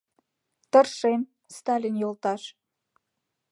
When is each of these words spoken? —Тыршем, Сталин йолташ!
—Тыршем, 0.71 1.21
Сталин 1.57 1.95
йолташ! 2.01 2.43